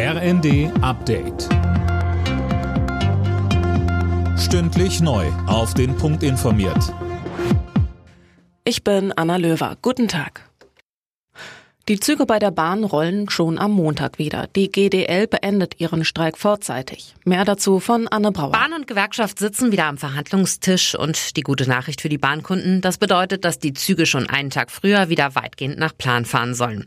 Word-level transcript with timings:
RND 0.00 0.70
Update. 0.80 1.48
Stündlich 4.38 5.00
neu. 5.00 5.26
Auf 5.48 5.74
den 5.74 5.96
Punkt 5.96 6.22
informiert. 6.22 6.94
Ich 8.62 8.84
bin 8.84 9.12
Anna 9.16 9.38
Löwer. 9.38 9.76
Guten 9.82 10.06
Tag. 10.06 10.48
Die 11.88 11.98
Züge 11.98 12.26
bei 12.26 12.38
der 12.38 12.50
Bahn 12.50 12.84
rollen 12.84 13.30
schon 13.30 13.58
am 13.58 13.72
Montag 13.72 14.18
wieder. 14.18 14.46
Die 14.54 14.70
GDL 14.70 15.26
beendet 15.26 15.80
ihren 15.80 16.04
Streik 16.04 16.36
vorzeitig. 16.36 17.14
Mehr 17.24 17.46
dazu 17.46 17.80
von 17.80 18.06
Anne 18.06 18.30
Brauer. 18.30 18.52
Bahn 18.52 18.74
und 18.74 18.86
Gewerkschaft 18.86 19.38
sitzen 19.38 19.72
wieder 19.72 19.86
am 19.86 19.96
Verhandlungstisch 19.96 20.94
und 20.94 21.36
die 21.38 21.40
gute 21.40 21.66
Nachricht 21.66 22.02
für 22.02 22.10
die 22.10 22.18
Bahnkunden, 22.18 22.82
das 22.82 22.98
bedeutet, 22.98 23.46
dass 23.46 23.58
die 23.58 23.72
Züge 23.72 24.04
schon 24.04 24.28
einen 24.28 24.50
Tag 24.50 24.70
früher 24.70 25.08
wieder 25.08 25.34
weitgehend 25.34 25.78
nach 25.78 25.96
Plan 25.96 26.26
fahren 26.26 26.54
sollen. 26.54 26.84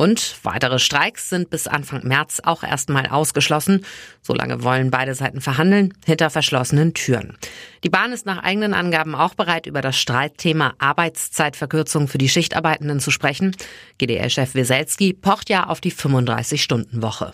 Und 0.00 0.36
weitere 0.44 0.78
Streiks 0.78 1.28
sind 1.28 1.50
bis 1.50 1.66
Anfang 1.66 2.06
März 2.06 2.40
auch 2.42 2.62
erstmal 2.62 3.06
ausgeschlossen. 3.08 3.84
Solange 4.22 4.62
wollen 4.64 4.90
beide 4.90 5.14
Seiten 5.14 5.42
verhandeln, 5.42 5.92
hinter 6.06 6.30
verschlossenen 6.30 6.94
Türen. 6.94 7.36
Die 7.84 7.90
Bahn 7.90 8.10
ist 8.10 8.24
nach 8.24 8.42
eigenen 8.42 8.72
Angaben 8.72 9.14
auch 9.14 9.34
bereit, 9.34 9.66
über 9.66 9.82
das 9.82 9.98
Streitthema 9.98 10.72
Arbeitszeitverkürzung 10.78 12.08
für 12.08 12.16
die 12.16 12.30
Schichtarbeitenden 12.30 12.98
zu 12.98 13.10
sprechen. 13.10 13.54
GDL-Chef 13.98 14.54
Weselski 14.54 15.12
pocht 15.12 15.50
ja 15.50 15.66
auf 15.66 15.82
die 15.82 15.92
35-Stunden-Woche. 15.92 17.32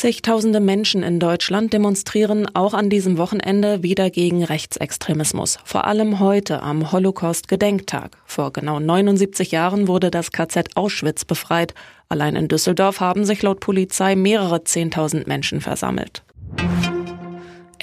Zigtausende 0.00 0.60
Menschen 0.60 1.02
in 1.02 1.20
Deutschland 1.20 1.74
demonstrieren 1.74 2.48
auch 2.54 2.72
an 2.72 2.88
diesem 2.88 3.18
Wochenende 3.18 3.82
wieder 3.82 4.08
gegen 4.08 4.42
Rechtsextremismus. 4.42 5.58
Vor 5.62 5.86
allem 5.86 6.20
heute 6.20 6.62
am 6.62 6.90
Holocaust-Gedenktag. 6.90 8.16
Vor 8.24 8.50
genau 8.50 8.80
79 8.80 9.50
Jahren 9.50 9.88
wurde 9.88 10.10
das 10.10 10.32
KZ 10.32 10.74
Auschwitz 10.74 11.26
befreit. 11.26 11.74
Allein 12.08 12.34
in 12.34 12.48
Düsseldorf 12.48 13.00
haben 13.00 13.26
sich 13.26 13.42
laut 13.42 13.60
Polizei 13.60 14.16
mehrere 14.16 14.64
Zehntausend 14.64 15.26
Menschen 15.26 15.60
versammelt. 15.60 16.22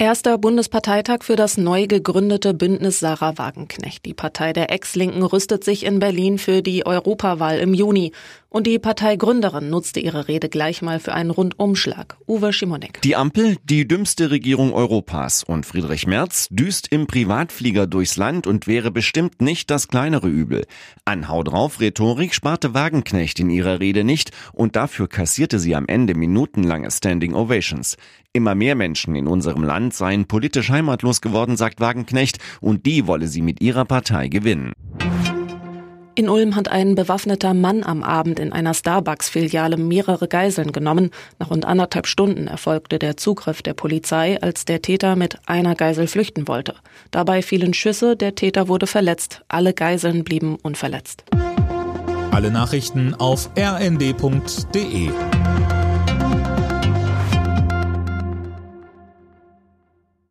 Erster 0.00 0.38
Bundesparteitag 0.38 1.24
für 1.24 1.34
das 1.34 1.56
neu 1.56 1.88
gegründete 1.88 2.54
Bündnis 2.54 3.00
Sarah 3.00 3.36
Wagenknecht. 3.36 4.04
Die 4.06 4.14
Partei 4.14 4.52
der 4.52 4.70
Ex-Linken 4.70 5.24
rüstet 5.24 5.64
sich 5.64 5.84
in 5.84 5.98
Berlin 5.98 6.38
für 6.38 6.62
die 6.62 6.86
Europawahl 6.86 7.58
im 7.58 7.74
Juni. 7.74 8.12
Und 8.50 8.66
die 8.66 8.78
Parteigründerin 8.78 9.68
nutzte 9.68 10.00
ihre 10.00 10.26
Rede 10.26 10.48
gleich 10.48 10.80
mal 10.80 11.00
für 11.00 11.12
einen 11.12 11.28
Rundumschlag. 11.28 12.16
Uwe 12.26 12.54
Schimonek. 12.54 13.02
Die 13.02 13.14
Ampel, 13.14 13.58
die 13.62 13.86
dümmste 13.86 14.30
Regierung 14.30 14.72
Europas. 14.72 15.44
Und 15.44 15.66
Friedrich 15.66 16.06
Merz 16.06 16.48
düst 16.50 16.88
im 16.90 17.06
Privatflieger 17.06 17.86
durchs 17.86 18.16
Land 18.16 18.46
und 18.46 18.66
wäre 18.66 18.90
bestimmt 18.90 19.42
nicht 19.42 19.70
das 19.70 19.88
kleinere 19.88 20.28
Übel. 20.28 20.64
An 21.04 21.28
Hau 21.28 21.42
drauf 21.42 21.80
Rhetorik 21.80 22.32
sparte 22.32 22.72
Wagenknecht 22.72 23.38
in 23.38 23.50
ihrer 23.50 23.80
Rede 23.80 24.02
nicht 24.02 24.30
und 24.54 24.76
dafür 24.76 25.08
kassierte 25.08 25.58
sie 25.58 25.74
am 25.74 25.86
Ende 25.86 26.14
minutenlange 26.14 26.90
Standing 26.90 27.34
Ovations. 27.34 27.98
Immer 28.32 28.54
mehr 28.54 28.76
Menschen 28.76 29.14
in 29.14 29.26
unserem 29.26 29.62
Land 29.62 29.92
seien 29.92 30.24
politisch 30.24 30.70
heimatlos 30.70 31.20
geworden, 31.20 31.58
sagt 31.58 31.80
Wagenknecht, 31.80 32.38
und 32.62 32.86
die 32.86 33.06
wolle 33.06 33.26
sie 33.26 33.42
mit 33.42 33.60
ihrer 33.60 33.84
Partei 33.84 34.28
gewinnen. 34.28 34.72
In 36.18 36.28
Ulm 36.28 36.56
hat 36.56 36.66
ein 36.66 36.96
bewaffneter 36.96 37.54
Mann 37.54 37.84
am 37.84 38.02
Abend 38.02 38.40
in 38.40 38.52
einer 38.52 38.74
Starbucks-Filiale 38.74 39.76
mehrere 39.76 40.26
Geiseln 40.26 40.72
genommen. 40.72 41.12
Nach 41.38 41.48
rund 41.48 41.64
anderthalb 41.64 42.08
Stunden 42.08 42.48
erfolgte 42.48 42.98
der 42.98 43.16
Zugriff 43.16 43.62
der 43.62 43.74
Polizei, 43.74 44.36
als 44.42 44.64
der 44.64 44.82
Täter 44.82 45.14
mit 45.14 45.38
einer 45.46 45.76
Geisel 45.76 46.08
flüchten 46.08 46.48
wollte. 46.48 46.74
Dabei 47.12 47.40
fielen 47.40 47.72
Schüsse, 47.72 48.16
der 48.16 48.34
Täter 48.34 48.66
wurde 48.66 48.88
verletzt. 48.88 49.42
Alle 49.46 49.72
Geiseln 49.72 50.24
blieben 50.24 50.56
unverletzt. 50.60 51.22
Alle 52.32 52.50
Nachrichten 52.50 53.14
auf 53.14 53.50
rnd.de 53.56 55.10